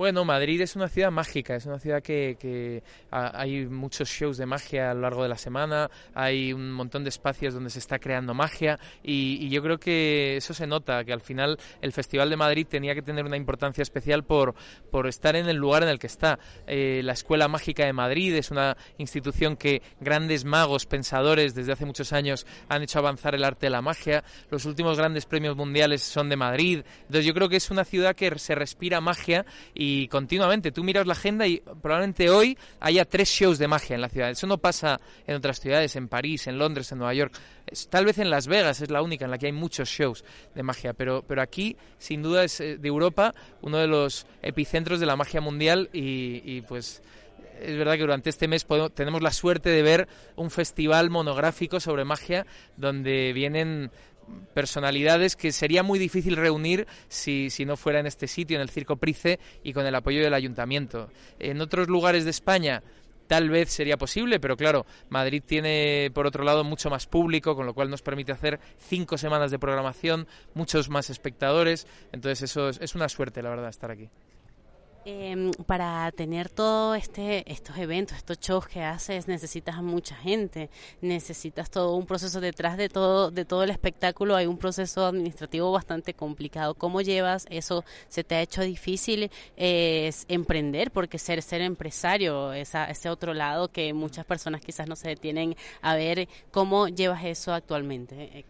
Bueno, 0.01 0.25
Madrid 0.25 0.59
es 0.63 0.77
una 0.77 0.89
ciudad 0.89 1.11
mágica, 1.11 1.57
es 1.57 1.67
una 1.67 1.79
ciudad 1.79 2.03
que, 2.03 2.83
hay 3.11 3.67
muchos 3.67 4.09
shows 4.09 4.39
de 4.39 4.47
magia 4.47 4.93
a 4.93 4.95
lo 4.95 5.03
largo 5.03 5.25
de 5.25 5.29
la 5.29 5.37
semana, 5.37 5.91
hay 6.15 6.55
un 6.55 6.73
montón 6.73 7.05
de 7.05 7.11
espacios 7.11 7.53
donde 7.53 7.69
se 7.69 7.81
está 7.81 7.99
creando 7.99 8.33
magia 8.33 8.79
y, 9.03 9.37
y, 9.43 9.51
yo 9.51 9.63
creo 9.63 9.79
que 9.79 10.39
eso 10.39 10.55
se 10.55 10.67
nota, 10.67 11.05
que 11.05 11.13
al 11.13 11.21
final 11.21 11.59
el 11.83 11.93
Festival 11.93 12.31
de 12.31 12.39
Madrid 12.39 12.67
tenía 12.67 12.95
que 12.95 13.03
tener 13.03 13.27
una 13.27 13.37
importancia 13.37 13.83
especial 13.83 14.25
por, 14.25 14.55
por 14.91 15.07
estar 15.07 15.37
en 15.37 15.51
el 15.51 15.59
lugar 15.59 15.83
en 15.83 15.91
el 15.91 15.99
que 15.99 16.07
está. 16.07 16.39
Eh, 16.67 17.03
la 17.05 17.13
Escuela 17.13 17.47
Mágica 17.47 17.85
de 17.85 17.93
Madrid 17.93 18.35
es 18.35 18.51
una 18.51 18.79
institución 18.97 19.55
que 19.55 19.83
grandes 20.01 20.47
magos, 20.47 20.87
pensadores 20.87 21.55
desde 21.55 21.73
hace 21.73 21.85
muchos 21.85 22.15
años 22.15 22.47
han 22.71 22.81
hecho 22.81 23.01
avanzar 23.01 23.35
el 23.35 23.45
arte 23.45 23.67
de 23.67 23.71
la 23.71 23.83
magia, 23.83 24.25
los 24.51 24.65
últimos 24.65 24.97
grandes 24.97 25.27
premios 25.27 25.57
mundiales 25.57 26.01
son 26.01 26.31
de 26.31 26.37
Madrid, 26.37 26.85
entonces 27.03 27.27
yo 27.27 27.35
creo 27.35 27.51
que 27.51 27.57
es 27.57 27.71
una 27.71 27.85
ciudad 27.85 28.17
que 28.17 28.39
se 28.39 28.55
respira 28.55 29.03
magia 29.03 29.45
y 29.75 29.90
y 29.91 30.09
continuamente 30.09 30.71
tú 30.71 30.85
miras 30.85 31.07
la 31.07 31.15
agenda 31.15 31.47
y 31.47 31.59
probablemente 31.83 32.31
hoy 32.31 32.57
haya 32.79 33.05
tres 33.05 33.29
shows 33.29 33.59
de 33.59 33.67
magia 33.67 33.95
en 33.95 34.01
la 34.01 34.09
ciudad. 34.09 34.31
Eso 34.31 34.47
no 34.47 34.59
pasa 34.59 35.01
en 35.27 35.35
otras 35.35 35.59
ciudades, 35.59 35.97
en 35.97 36.09
París, 36.09 36.47
en 36.47 36.59
Londres, 36.59 36.93
en 36.93 36.99
Nueva 36.99 37.13
York. 37.15 37.35
Tal 37.89 38.05
vez 38.05 38.19
en 38.19 38.31
Las 38.31 38.47
Vegas 38.47 38.81
es 38.81 38.91
la 38.91 39.03
única 39.03 39.25
en 39.25 39.33
la 39.33 39.39
que 39.39 39.47
hay 39.47 39.53
muchos 39.53 39.89
shows 39.89 40.25
de 40.55 40.63
magia, 40.63 40.93
pero, 40.93 41.25
pero 41.27 41.43
aquí 41.43 41.77
sin 41.99 42.23
duda 42.23 42.45
es 42.45 42.61
eh, 42.61 42.79
de 42.79 42.89
Europa 42.89 43.35
uno 43.63 43.79
de 43.79 43.89
los 43.89 44.27
epicentros 44.43 45.01
de 45.01 45.07
la 45.07 45.17
magia 45.17 45.41
mundial 45.41 45.91
y, 45.93 46.43
y 46.45 46.61
pues 46.63 47.03
es 47.61 47.77
verdad 47.77 47.95
que 47.95 48.01
durante 48.01 48.31
este 48.31 48.49
mes 48.49 48.65
podemos, 48.65 48.95
tenemos 48.95 49.23
la 49.23 49.33
suerte 49.33 49.71
de 49.71 49.83
ver 49.83 50.09
un 50.37 50.51
festival 50.51 51.11
monográfico 51.11 51.81
sobre 51.81 52.05
magia 52.05 52.47
donde 52.77 53.33
vienen 53.33 53.91
personalidades 54.55 55.37
que 55.37 55.53
sería 55.53 55.83
muy 55.83 55.99
difícil 55.99 56.37
reunir 56.37 56.87
si, 57.09 57.51
si, 57.51 57.65
no 57.65 57.77
fuera 57.77 58.01
en 58.01 58.07
este 58.07 58.27
sitio, 58.27 58.57
en 58.57 58.63
el 58.63 58.71
Circo 58.71 58.97
Price 58.97 59.39
y 59.63 59.73
con 59.73 59.87
el 59.87 59.95
apoyo 59.95 60.23
del 60.23 60.35
ayuntamiento. 60.35 61.11
En 61.39 61.61
otros 61.61 61.89
lugares 61.89 62.25
de 62.25 62.31
España 62.31 62.83
tal 63.27 63.49
vez 63.49 63.71
sería 63.71 63.97
posible, 63.97 64.41
pero 64.41 64.57
claro, 64.57 64.87
Madrid 65.09 65.41
tiene 65.47 66.11
por 66.13 66.27
otro 66.27 66.43
lado 66.43 66.65
mucho 66.65 66.91
más 66.91 67.07
público, 67.07 67.55
con 67.55 67.65
lo 67.65 67.75
cual 67.75 67.89
nos 67.89 68.03
permite 68.03 68.33
hacer 68.33 68.59
cinco 68.77 69.17
semanas 69.19 69.53
de 69.53 69.59
programación, 69.61 70.27
muchos 70.55 70.89
más 70.89 71.11
espectadores, 71.11 71.87
entonces 72.11 72.51
eso 72.51 72.69
es, 72.69 72.81
es 72.81 72.97
una 72.97 73.09
suerte, 73.09 73.41
la 73.41 73.51
verdad, 73.51 73.69
estar 73.69 73.93
aquí. 73.93 74.11
Em, 75.07 75.51
para 75.67 76.13
tener 76.13 76.51
todo 76.51 76.95
este 76.95 77.51
estos 77.51 77.79
eventos, 77.79 78.19
estos 78.19 78.39
shows 78.39 78.67
que 78.69 78.83
haces, 78.83 79.29
necesitas 79.29 79.77
a 79.77 79.83
mucha 79.83 80.15
gente, 80.15 80.69
necesitas 81.01 81.71
todo 81.71 81.97
un 81.97 82.05
proceso 82.05 82.39
detrás 82.39 82.77
de 82.77 82.91
todo 82.91 83.31
de 83.31 83.47
todo 83.47 83.63
el 83.63 83.71
espectáculo, 83.71 84.37
hay 84.37 84.45
un 84.47 84.59
proceso 84.59 85.07
administrativo 85.07 85.73
bastante 85.73 86.13
complicado. 86.13 86.75
¿Cómo 86.75 87.01
llevas 87.01 87.47
eso? 87.49 87.83
¿Se 88.09 88.25
te 88.25 88.35
ha 88.35 88.43
hecho 88.43 88.61
difícil 88.61 89.31
eh, 89.57 90.13
emprender? 90.29 90.91
Porque 90.91 91.19
ser 91.19 91.41
ser 91.41 91.63
empresario, 91.63 92.53
esa, 92.53 92.85
ese 92.85 93.09
otro 93.09 93.33
lado 93.33 93.69
que 93.69 93.95
muchas 93.95 94.27
personas 94.27 94.61
quizás 94.61 94.87
no 94.87 94.97
se 94.97 95.09
detienen 95.09 95.57
a 95.81 95.95
ver, 95.95 96.29
¿cómo 96.51 96.89
llevas 96.89 97.25
eso 97.25 97.55
actualmente? 97.55 98.45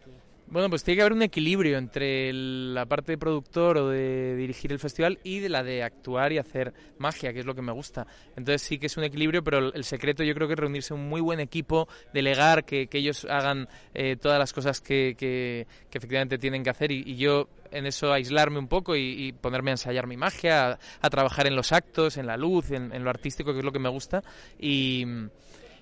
Bueno, 0.51 0.69
pues 0.69 0.83
tiene 0.83 0.97
que 0.97 1.01
haber 1.03 1.13
un 1.13 1.21
equilibrio 1.21 1.77
entre 1.77 2.33
la 2.33 2.85
parte 2.85 3.13
de 3.13 3.17
productor 3.17 3.77
o 3.77 3.87
de 3.87 4.35
dirigir 4.35 4.73
el 4.73 4.79
festival 4.79 5.17
y 5.23 5.39
de 5.39 5.47
la 5.47 5.63
de 5.63 5.81
actuar 5.81 6.33
y 6.33 6.39
hacer 6.39 6.73
magia, 6.97 7.31
que 7.31 7.39
es 7.39 7.45
lo 7.45 7.55
que 7.55 7.61
me 7.61 7.71
gusta. 7.71 8.05
Entonces 8.35 8.61
sí 8.61 8.77
que 8.77 8.87
es 8.87 8.97
un 8.97 9.05
equilibrio, 9.05 9.45
pero 9.45 9.73
el 9.73 9.83
secreto 9.85 10.25
yo 10.25 10.33
creo 10.35 10.49
que 10.49 10.55
es 10.55 10.59
reunirse 10.59 10.93
un 10.93 11.07
muy 11.07 11.21
buen 11.21 11.39
equipo, 11.39 11.87
delegar, 12.13 12.65
que, 12.65 12.89
ellos 12.91 13.25
hagan 13.29 13.69
eh, 13.93 14.17
todas 14.17 14.39
las 14.39 14.51
cosas 14.51 14.81
que, 14.81 15.15
que, 15.17 15.67
efectivamente 15.89 16.37
tienen 16.37 16.65
que 16.65 16.69
hacer 16.69 16.91
y, 16.91 17.15
yo 17.15 17.47
en 17.71 17.85
eso 17.85 18.11
aislarme 18.11 18.59
un 18.59 18.67
poco 18.67 18.97
y, 18.97 19.31
ponerme 19.31 19.71
a 19.71 19.75
ensayar 19.75 20.05
mi 20.05 20.17
magia, 20.17 20.77
a, 20.99 21.09
trabajar 21.09 21.47
en 21.47 21.55
los 21.55 21.71
actos, 21.71 22.17
en 22.17 22.27
la 22.27 22.35
luz, 22.35 22.71
en, 22.71 22.93
en 22.93 23.05
lo 23.05 23.09
artístico, 23.09 23.53
que 23.53 23.59
es 23.59 23.65
lo 23.65 23.71
que 23.71 23.79
me 23.79 23.87
gusta. 23.87 24.21
Y 24.59 25.05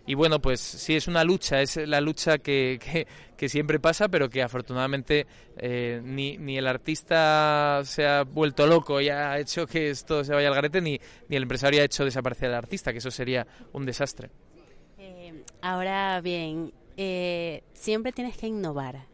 y 0.06 0.16
bueno, 0.16 0.40
pues 0.40 0.60
sí, 0.60 0.96
es 0.96 1.08
una 1.08 1.24
lucha, 1.24 1.62
es 1.62 1.78
la 1.78 2.02
lucha 2.02 2.38
que, 2.40 3.06
que, 3.38 3.50
siempre 3.50 3.80
pasa, 3.80 4.08
pero 4.10 4.30
que 4.30 4.42
afortunadamente 4.42 5.28
eh, 5.58 6.02
ni, 6.04 6.38
ni 6.38 6.58
el 6.58 6.68
artista 6.68 7.82
se 7.84 8.08
ha 8.08 8.24
vuelto 8.24 8.66
loco 8.66 9.00
y 9.00 9.10
ha 9.10 9.38
hecho 9.40 9.68
que 9.68 9.92
esto 9.92 10.24
se 10.24 10.34
vaya 10.34 10.48
al 10.48 10.56
garete, 10.56 10.82
ni, 10.82 11.00
ni 11.28 11.36
el 11.36 11.44
empresario 11.44 11.82
ha 11.82 11.86
hecho 11.86 12.06
desaparecer 12.06 12.50
al 12.50 12.56
artista, 12.56 12.92
que 12.92 12.98
eso 12.98 13.12
sería 13.12 13.46
un 13.74 13.86
desastre. 13.86 14.30
Eh, 14.98 15.44
ahora 15.62 16.20
bien, 16.22 16.74
eh, 16.98 17.64
siempre 17.74 18.12
tienes 18.12 18.36
que 18.36 18.48
innovar. 18.48 19.06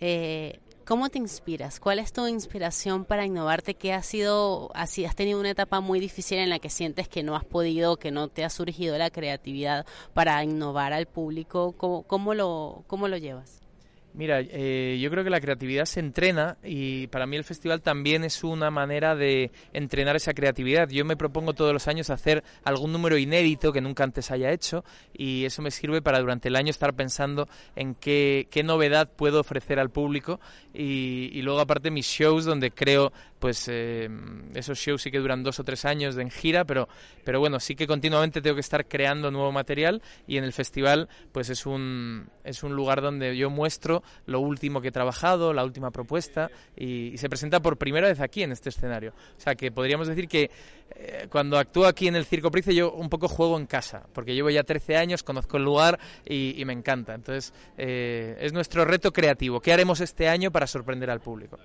Eh, 0.00 0.58
¿Cómo 0.90 1.08
te 1.08 1.18
inspiras? 1.18 1.78
¿Cuál 1.78 2.00
es 2.00 2.12
tu 2.12 2.26
inspiración 2.26 3.04
para 3.04 3.24
innovarte? 3.24 3.74
¿Qué 3.74 3.92
ha 3.92 4.02
sido, 4.02 4.72
has 4.74 4.92
tenido 5.14 5.38
una 5.38 5.50
etapa 5.50 5.78
muy 5.78 6.00
difícil 6.00 6.38
en 6.38 6.50
la 6.50 6.58
que 6.58 6.68
sientes 6.68 7.06
que 7.06 7.22
no 7.22 7.36
has 7.36 7.44
podido, 7.44 7.96
que 7.96 8.10
no 8.10 8.26
te 8.26 8.44
ha 8.44 8.50
surgido 8.50 8.98
la 8.98 9.10
creatividad 9.10 9.86
para 10.14 10.42
innovar 10.42 10.92
al 10.92 11.06
público? 11.06 11.76
¿Cómo, 11.78 12.02
cómo 12.02 12.34
lo, 12.34 12.82
cómo 12.88 13.06
lo 13.06 13.18
llevas? 13.18 13.59
Mira, 14.12 14.40
eh, 14.40 14.98
yo 15.00 15.08
creo 15.08 15.22
que 15.22 15.30
la 15.30 15.40
creatividad 15.40 15.84
se 15.84 16.00
entrena 16.00 16.58
y 16.64 17.06
para 17.08 17.26
mí 17.26 17.36
el 17.36 17.44
festival 17.44 17.80
también 17.80 18.24
es 18.24 18.42
una 18.42 18.68
manera 18.70 19.14
de 19.14 19.52
entrenar 19.72 20.16
esa 20.16 20.34
creatividad. 20.34 20.88
Yo 20.88 21.04
me 21.04 21.16
propongo 21.16 21.52
todos 21.52 21.72
los 21.72 21.86
años 21.86 22.10
hacer 22.10 22.42
algún 22.64 22.90
número 22.90 23.18
inédito 23.18 23.72
que 23.72 23.80
nunca 23.80 24.02
antes 24.02 24.32
haya 24.32 24.50
hecho 24.50 24.84
y 25.12 25.44
eso 25.44 25.62
me 25.62 25.70
sirve 25.70 26.02
para 26.02 26.18
durante 26.18 26.48
el 26.48 26.56
año 26.56 26.70
estar 26.70 26.94
pensando 26.94 27.48
en 27.76 27.94
qué, 27.94 28.48
novedad 28.64 29.08
puedo 29.14 29.40
ofrecer 29.40 29.78
al 29.78 29.90
público 29.90 30.40
y, 30.74 31.40
luego 31.42 31.60
aparte 31.60 31.90
mis 31.90 32.06
shows 32.06 32.44
donde 32.44 32.72
creo, 32.72 33.12
pues 33.40 33.66
eh, 33.68 34.08
esos 34.54 34.78
shows 34.78 35.02
sí 35.02 35.10
que 35.10 35.18
duran 35.18 35.42
dos 35.42 35.58
o 35.58 35.64
tres 35.64 35.84
años 35.84 36.16
en 36.18 36.30
gira, 36.30 36.64
pero, 36.64 36.88
pero 37.24 37.40
bueno, 37.40 37.58
sí 37.58 37.74
que 37.74 37.86
continuamente 37.86 38.42
tengo 38.42 38.54
que 38.54 38.60
estar 38.60 38.86
creando 38.86 39.30
nuevo 39.30 39.50
material 39.50 40.02
y 40.26 40.36
en 40.36 40.44
el 40.44 40.52
festival 40.52 41.08
pues 41.32 41.48
es 41.48 41.66
un, 41.66 42.28
es 42.44 42.62
un 42.62 42.76
lugar 42.76 43.00
donde 43.00 43.36
yo 43.36 43.48
muestro 43.50 44.02
lo 44.26 44.40
último 44.40 44.80
que 44.80 44.88
he 44.88 44.92
trabajado, 44.92 45.52
la 45.54 45.64
última 45.64 45.90
propuesta, 45.90 46.50
y, 46.76 47.16
se 47.16 47.28
presenta 47.28 47.60
por 47.60 47.76
primera 47.76 48.08
vez 48.08 48.20
aquí 48.20 48.42
en 48.42 48.52
este 48.52 48.68
escenario. 48.68 49.12
O 49.36 49.40
sea 49.40 49.54
que 49.54 49.70
podríamos 49.72 50.06
decir 50.08 50.28
que 50.28 50.50
eh, 50.94 51.26
cuando 51.30 51.58
actúo 51.58 51.86
aquí 51.86 52.08
en 52.08 52.16
el 52.16 52.24
Circo 52.24 52.50
Price 52.50 52.74
yo 52.74 52.92
un 52.92 53.08
poco 53.08 53.28
juego 53.28 53.58
en 53.58 53.66
casa, 53.66 54.06
porque 54.12 54.34
llevo 54.34 54.50
ya 54.50 54.64
13 54.64 54.96
años, 54.96 55.22
conozco 55.22 55.56
el 55.56 55.64
lugar 55.64 55.98
y, 56.24 56.62
me 56.64 56.72
encanta. 56.72 57.14
Entonces 57.14 57.54
eh, 57.78 58.36
es 58.40 58.52
nuestro 58.52 58.84
reto 58.84 59.12
creativo. 59.12 59.60
¿Qué 59.60 59.72
haremos 59.72 60.00
este 60.00 60.28
año 60.28 60.50
para 60.50 60.66
sorprender 60.66 61.10
al 61.10 61.20
público? 61.20 61.58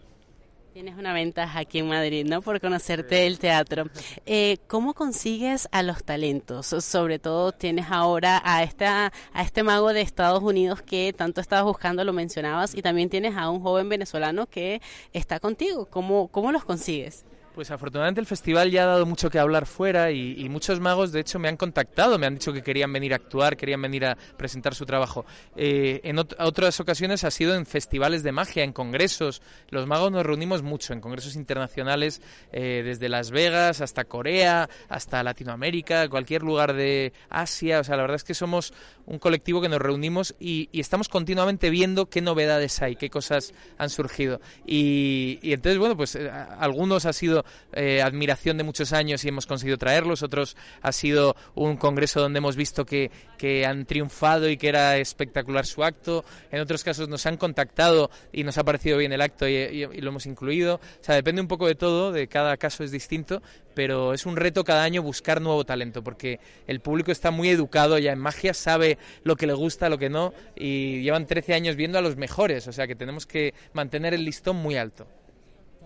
Tienes 0.75 0.97
una 0.97 1.13
ventaja 1.13 1.59
aquí 1.59 1.79
en 1.79 1.87
Madrid, 1.87 2.25
¿no? 2.29 2.41
Por 2.41 2.59
conocerte 2.59 3.27
el 3.27 3.39
teatro. 3.39 3.85
Eh, 4.25 4.57
¿Cómo 4.67 4.93
consigues 4.93 5.69
a 5.71 5.83
los 5.83 6.03
talentos? 6.03 6.65
Sobre 6.65 7.17
todo 7.17 7.53
tienes 7.53 7.85
ahora 7.89 8.41
a 8.43 8.61
esta 8.61 9.13
a 9.31 9.41
este 9.41 9.63
mago 9.63 9.93
de 9.93 10.01
Estados 10.01 10.43
Unidos 10.43 10.81
que 10.81 11.13
tanto 11.13 11.39
estabas 11.39 11.63
buscando, 11.63 12.03
lo 12.03 12.11
mencionabas, 12.11 12.75
y 12.75 12.81
también 12.81 13.09
tienes 13.09 13.37
a 13.37 13.49
un 13.49 13.61
joven 13.61 13.87
venezolano 13.87 14.47
que 14.47 14.81
está 15.13 15.39
contigo. 15.39 15.85
¿Cómo, 15.85 16.27
cómo 16.27 16.51
los 16.51 16.65
consigues? 16.65 17.23
Pues 17.55 17.71
afortunadamente 17.71 18.19
el 18.19 18.27
festival 18.27 18.69
ya 18.69 18.83
ha 18.83 18.87
dado 18.87 19.05
mucho 19.05 19.29
que 19.29 19.39
hablar 19.39 19.65
fuera 19.65 20.11
y, 20.11 20.49
muchos 20.49 20.81
magos 20.81 21.13
de 21.13 21.21
hecho 21.21 21.39
me 21.39 21.47
han 21.47 21.55
contactado, 21.55 22.19
me 22.19 22.25
han 22.25 22.33
dicho 22.33 22.51
que 22.51 22.61
querían 22.61 22.91
venir 22.91 23.13
a 23.13 23.15
actuar, 23.15 23.55
querían 23.55 23.81
venir 23.81 24.05
a 24.05 24.17
presentar 24.35 24.75
su 24.75 24.85
trabajo. 24.85 25.25
Eh, 25.55 26.01
en 26.03 26.19
otras 26.19 26.79
ocasiones 26.81 27.23
ha 27.23 27.31
sido 27.31 27.55
en 27.55 27.65
festivales 27.65 28.23
de 28.23 28.33
magia, 28.33 28.65
en 28.65 28.73
congresos. 28.73 29.41
Los 29.69 29.87
magos 29.87 30.11
nos 30.11 30.25
reunimos 30.25 30.63
mucho 30.63 30.91
en 30.91 30.99
congresos 30.99 31.37
internacionales, 31.37 32.21
eh, 32.51 32.81
desde 32.83 33.07
Las 33.07 33.31
Vegas 33.31 33.79
hasta 33.79 34.03
Corea, 34.03 34.69
hasta 34.89 35.23
Latinoamérica, 35.23 36.09
cualquier 36.09 36.43
lugar 36.43 36.73
de 36.73 37.13
Asia. 37.29 37.79
O 37.79 37.83
sea, 37.85 37.95
la 37.95 38.01
verdad 38.01 38.17
es 38.17 38.25
que 38.25 38.33
somos 38.33 38.73
un 39.05 39.17
colectivo 39.17 39.61
que 39.61 39.69
nos 39.69 39.79
reunimos 39.79 40.35
y, 40.41 40.69
estamos 40.73 41.07
continuamente 41.07 41.69
viendo 41.69 42.09
qué 42.09 42.21
novedades 42.21 42.81
hay, 42.81 42.97
qué 42.97 43.09
cosas 43.09 43.53
han 43.77 43.89
surgido. 43.89 44.41
Y, 44.65 45.39
y 45.41 45.53
entonces, 45.53 45.79
bueno, 45.79 45.95
pues 45.95 46.15
eh, 46.15 46.29
algunos 46.29 47.05
ha 47.05 47.13
sido 47.13 47.44
eh, 47.73 48.01
admiración 48.01 48.57
de 48.57 48.63
muchos 48.63 48.93
años 48.93 49.23
y 49.23 49.29
hemos 49.29 49.45
conseguido 49.45 49.77
traerlos, 49.77 50.23
otros 50.23 50.55
ha 50.81 50.91
sido 50.91 51.35
un 51.55 51.77
congreso 51.77 52.19
donde 52.21 52.39
hemos 52.39 52.55
visto 52.55 52.85
que, 52.85 53.11
que 53.37 53.65
han 53.65 53.85
triunfado 53.85 54.49
y 54.49 54.57
que 54.57 54.69
era 54.69 54.97
espectacular 54.97 55.65
su 55.65 55.83
acto, 55.83 56.25
en 56.51 56.61
otros 56.61 56.83
casos 56.83 57.09
nos 57.09 57.25
han 57.25 57.37
contactado 57.37 58.09
y 58.31 58.43
nos 58.43 58.57
ha 58.57 58.63
parecido 58.63 58.97
bien 58.97 59.11
el 59.13 59.21
acto 59.21 59.47
y, 59.47 59.85
lo 59.85 60.09
hemos 60.09 60.25
incluido, 60.25 60.75
o 60.75 61.03
sea, 61.03 61.15
depende 61.15 61.41
un 61.41 61.47
poco 61.47 61.67
de 61.67 61.75
todo, 61.75 62.11
de 62.11 62.27
cada 62.27 62.57
caso 62.57 62.83
es 62.83 62.91
distinto, 62.91 63.41
pero 63.73 64.13
es 64.13 64.25
un 64.25 64.35
reto 64.35 64.63
cada 64.63 64.83
año 64.83 65.01
buscar 65.01 65.41
nuevo 65.41 65.65
talento, 65.65 66.03
porque 66.03 66.39
el 66.67 66.79
público 66.79 67.11
está 67.11 67.31
muy 67.31 67.49
educado 67.49 67.97
ya 67.97 68.11
en 68.11 68.19
magia, 68.19 68.53
sabe 68.53 68.97
lo 69.23 69.35
que 69.35 69.47
le 69.47 69.53
gusta, 69.53 69.89
lo 69.89 69.97
que 69.97 70.09
no, 70.09 70.33
y 70.55 71.01
llevan 71.01 71.25
13 71.25 71.53
años 71.53 71.75
viendo 71.75 71.97
a 71.97 72.01
los 72.01 72.15
mejores, 72.15 72.67
o 72.67 72.71
sea 72.71 72.87
que 72.87 72.95
tenemos 72.95 73.25
que 73.25 73.53
mantener 73.73 74.13
el 74.13 74.25
listón 74.25 74.57
muy 74.57 74.77
alto 74.77 75.07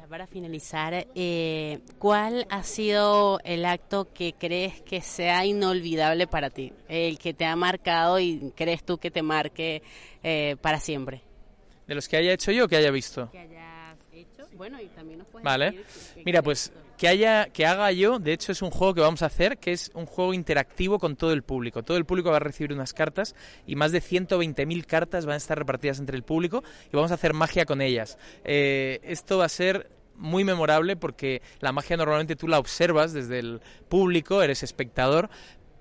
para 0.09 0.25
finalizar, 0.25 1.05
eh, 1.13 1.79
¿cuál 1.99 2.47
ha 2.49 2.63
sido 2.63 3.39
el 3.43 3.63
acto 3.63 4.11
que 4.11 4.33
crees 4.33 4.81
que 4.81 5.01
sea 5.01 5.45
inolvidable 5.45 6.25
para 6.25 6.49
ti? 6.49 6.73
El 6.87 7.19
que 7.19 7.35
te 7.35 7.45
ha 7.45 7.55
marcado 7.55 8.19
y 8.19 8.51
crees 8.55 8.83
tú 8.83 8.97
que 8.97 9.11
te 9.11 9.21
marque 9.21 9.83
eh, 10.23 10.55
para 10.61 10.79
siempre. 10.79 11.21
¿De 11.85 11.93
los 11.93 12.07
que 12.07 12.17
haya 12.17 12.33
hecho 12.33 12.51
yo 12.51 12.65
o 12.65 12.67
que 12.67 12.77
haya 12.77 12.89
visto? 12.89 13.29
Que 13.31 13.37
hayas 13.37 13.97
hecho. 14.11 14.47
Bueno, 14.57 14.81
y 14.81 14.87
también 14.87 15.19
nos 15.19 15.27
puedes 15.27 15.43
Vale. 15.43 15.83
Mira, 16.25 16.41
pues 16.41 16.73
que 16.97 17.07
haya 17.07 17.45
que 17.45 17.67
haga 17.67 17.91
yo, 17.91 18.17
de 18.17 18.33
hecho 18.33 18.51
es 18.51 18.63
un 18.63 18.71
juego 18.71 18.95
que 18.95 19.01
vamos 19.01 19.21
a 19.21 19.27
hacer, 19.27 19.59
que 19.59 19.71
es 19.71 19.91
un 19.93 20.07
juego 20.07 20.33
interactivo 20.33 20.97
con 20.97 21.17
todo 21.17 21.33
el 21.33 21.43
público. 21.43 21.83
Todo 21.83 21.97
el 21.97 22.05
público 22.05 22.31
va 22.31 22.37
a 22.37 22.41
recibir 22.41 22.73
unas 22.73 22.93
cartas 22.93 23.35
y 23.67 23.75
más 23.75 23.91
de 23.91 24.01
120.000 24.01 24.85
cartas 24.85 25.27
van 25.27 25.35
a 25.35 25.37
estar 25.37 25.57
repartidas 25.57 25.99
entre 25.99 26.17
el 26.17 26.23
público 26.23 26.63
y 26.91 26.95
vamos 26.95 27.11
a 27.11 27.13
hacer 27.13 27.33
magia 27.33 27.65
con 27.65 27.81
ellas. 27.81 28.17
Eh, 28.43 28.99
esto 29.03 29.37
va 29.37 29.45
a 29.45 29.49
ser 29.49 29.98
muy 30.19 30.43
memorable 30.43 30.95
porque 30.95 31.41
la 31.59 31.71
magia 31.71 31.97
normalmente 31.97 32.35
tú 32.35 32.47
la 32.47 32.59
observas 32.59 33.13
desde 33.13 33.39
el 33.39 33.61
público, 33.87 34.43
eres 34.43 34.63
espectador, 34.63 35.29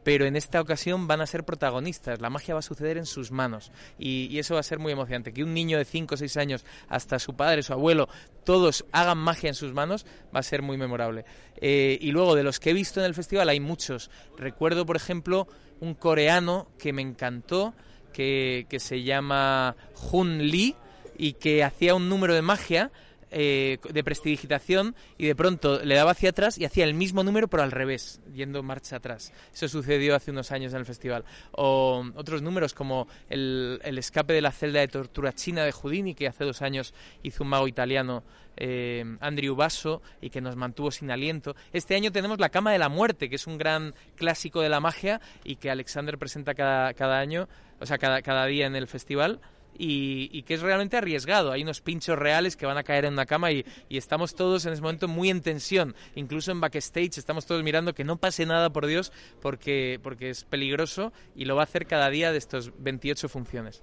pero 0.08 0.24
en 0.24 0.36
esta 0.36 0.60
ocasión 0.60 1.06
van 1.06 1.20
a 1.20 1.26
ser 1.26 1.44
protagonistas. 1.44 2.22
La 2.22 2.30
magia 2.30 2.54
va 2.54 2.60
a 2.60 2.62
suceder 2.62 2.96
en 2.96 3.04
sus 3.04 3.30
manos 3.30 3.72
y, 3.98 4.38
eso 4.38 4.54
va 4.54 4.60
a 4.60 4.62
ser 4.62 4.78
muy 4.78 4.92
emocionante. 4.92 5.34
Que 5.34 5.44
un 5.44 5.52
niño 5.52 5.76
de 5.76 5.84
5 5.84 6.14
o 6.14 6.16
6 6.16 6.36
años, 6.38 6.64
hasta 6.88 7.18
su 7.18 7.36
padre, 7.36 7.62
su 7.62 7.74
abuelo, 7.74 8.08
todos 8.42 8.86
hagan 8.92 9.18
magia 9.18 9.48
en 9.48 9.54
sus 9.54 9.74
manos, 9.74 10.06
va 10.34 10.40
a 10.40 10.42
ser 10.42 10.62
muy 10.62 10.78
memorable. 10.78 11.26
Eh, 11.60 11.98
y 12.00 12.10
luego, 12.12 12.34
de 12.34 12.42
los 12.42 12.58
que 12.58 12.70
he 12.70 12.72
visto 12.72 13.00
en 13.00 13.06
el 13.06 13.14
festival, 13.14 13.50
hay 13.50 13.60
muchos. 13.60 14.10
Recuerdo, 14.38 14.86
por 14.86 14.96
ejemplo, 14.96 15.46
un 15.80 15.92
coreano 15.92 16.70
que 16.78 16.94
me 16.94 17.02
encantó, 17.02 17.74
que, 18.12 18.66
que 18.70 18.80
se 18.80 19.02
llama 19.02 19.76
Jun 19.92 20.38
Lee 20.38 20.74
y 21.18 21.34
que 21.34 21.64
hacía 21.64 21.94
un 21.94 22.08
número 22.08 22.32
de 22.32 22.40
magia 22.40 22.92
eh, 23.30 23.78
de 23.90 24.04
prestidigitación 24.04 24.94
y 25.18 25.26
de 25.26 25.34
pronto 25.34 25.84
le 25.84 25.94
daba 25.94 26.12
hacia 26.12 26.30
atrás 26.30 26.58
y 26.58 26.64
hacía 26.64 26.84
el 26.84 26.94
mismo 26.94 27.22
número 27.24 27.48
pero 27.48 27.62
al 27.62 27.72
revés, 27.72 28.20
yendo 28.32 28.62
marcha 28.62 28.96
atrás. 28.96 29.32
Eso 29.52 29.68
sucedió 29.68 30.14
hace 30.14 30.30
unos 30.30 30.50
años 30.52 30.72
en 30.72 30.80
el 30.80 30.86
festival. 30.86 31.24
O 31.52 32.04
otros 32.14 32.42
números 32.42 32.74
como 32.74 33.06
el, 33.28 33.80
escape 33.84 34.32
de 34.32 34.40
la 34.40 34.52
celda 34.52 34.80
de 34.80 34.88
tortura 34.88 35.32
china 35.32 35.64
de 35.64 35.72
Houdini, 35.72 36.14
que 36.14 36.28
hace 36.28 36.44
dos 36.44 36.62
años 36.62 36.94
hizo 37.22 37.44
un 37.44 37.50
mago 37.50 37.68
italiano, 37.68 38.24
eh, 38.56 39.04
Andrew 39.20 39.54
Basso, 39.54 40.02
y 40.20 40.30
que 40.30 40.40
nos 40.40 40.56
mantuvo 40.56 40.90
sin 40.90 41.10
aliento. 41.10 41.54
Este 41.72 41.94
año 41.94 42.12
tenemos 42.12 42.38
La 42.38 42.48
Cama 42.48 42.72
de 42.72 42.78
la 42.78 42.88
Muerte, 42.88 43.28
que 43.28 43.36
es 43.36 43.46
un 43.46 43.58
gran 43.58 43.94
clásico 44.16 44.60
de 44.60 44.68
la 44.68 44.80
magia 44.80 45.20
y 45.44 45.56
que 45.56 45.70
Alexander 45.70 46.18
presenta 46.18 46.54
cada, 46.54 46.94
cada 46.94 47.18
año, 47.18 47.48
o 47.80 47.86
sea, 47.86 47.98
cada, 47.98 48.22
cada 48.22 48.46
día 48.46 48.66
en 48.66 48.76
el 48.76 48.86
festival 48.86 49.40
y, 49.78 50.42
que 50.42 50.54
es 50.54 50.60
realmente 50.60 50.96
arriesgado. 50.96 51.52
Hay 51.52 51.62
unos 51.62 51.80
pinchos 51.80 52.18
reales 52.18 52.56
que 52.56 52.66
van 52.66 52.76
a 52.76 52.82
caer 52.82 53.04
en 53.04 53.14
una 53.14 53.26
cama 53.26 53.52
y, 53.52 53.64
estamos 53.88 54.34
todos 54.34 54.66
en 54.66 54.72
ese 54.72 54.82
momento 54.82 55.08
muy 55.08 55.30
en 55.30 55.40
tensión. 55.40 55.94
Incluso 56.14 56.50
en 56.50 56.60
backstage 56.60 57.18
estamos 57.18 57.46
todos 57.46 57.62
mirando 57.62 57.94
que 57.94 58.04
no 58.04 58.16
pase 58.16 58.46
nada, 58.46 58.70
por 58.70 58.86
Dios, 58.86 59.12
porque, 59.40 60.00
porque 60.02 60.30
es 60.30 60.44
peligroso 60.44 61.12
y 61.34 61.44
lo 61.44 61.56
va 61.56 61.62
a 61.62 61.64
hacer 61.64 61.86
cada 61.86 62.10
día 62.10 62.32
de 62.32 62.38
estos 62.38 62.72
28 62.78 63.28
funciones. 63.28 63.82